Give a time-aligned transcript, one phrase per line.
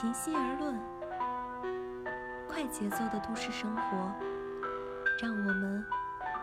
[0.00, 0.80] 平心而论，
[2.48, 4.10] 快节奏的都市生活
[5.20, 5.84] 让我们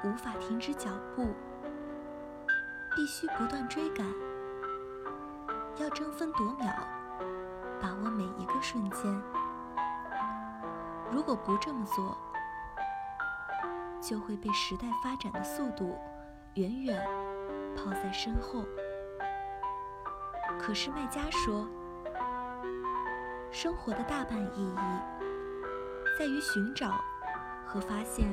[0.03, 1.33] 无法停止脚步，
[2.95, 4.05] 必须不断追赶，
[5.77, 6.71] 要争分夺秒，
[7.81, 9.19] 把握每一个瞬间。
[11.11, 12.15] 如果不这么做，
[13.99, 15.97] 就会被时代发展的速度
[16.53, 17.03] 远远
[17.75, 18.63] 抛在身后。
[20.59, 21.67] 可是卖家说，
[23.59, 24.75] 生活的大半意义
[26.15, 26.91] 在于寻找
[27.65, 28.31] 和发现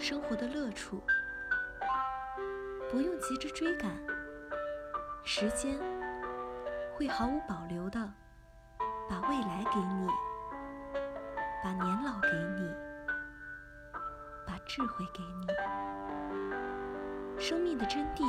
[0.00, 1.00] 生活的乐处，
[2.90, 3.92] 不用急着追赶，
[5.22, 5.78] 时间
[6.92, 8.00] 会毫无保留的
[9.08, 10.08] 把未来给你，
[11.62, 12.74] 把年老给你，
[14.44, 15.46] 把智慧给你。
[17.38, 18.24] 生命的真谛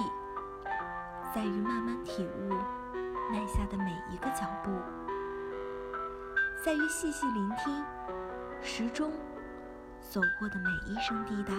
[1.33, 2.53] 在于慢慢体悟。
[3.31, 4.69] 迈下的每一个脚步，
[6.65, 7.85] 在于细细聆听
[8.59, 9.11] 时钟
[10.01, 11.53] 走过的每一声滴答，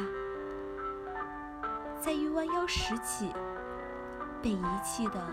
[2.00, 3.32] 在于弯腰拾起
[4.42, 5.24] 被遗弃的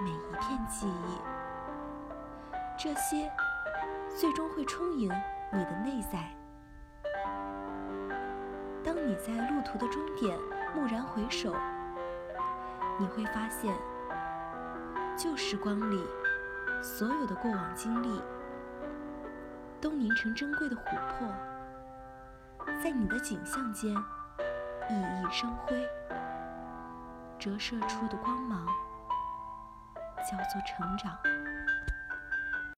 [0.00, 1.18] 每一片记忆。
[2.78, 3.28] 这些
[4.16, 5.10] 最终会充盈
[5.52, 6.32] 你的内在。
[8.84, 10.38] 当你在路途的终点
[10.76, 11.52] 蓦然回首，
[12.96, 13.74] 你会发现。
[15.16, 16.06] 旧时光里，
[16.80, 18.22] 所有的过往经历
[19.80, 21.26] 都凝成珍贵的琥珀，
[22.82, 25.88] 在你的景象间熠熠生辉，
[27.38, 28.66] 折射出的光芒
[30.30, 31.16] 叫做成长。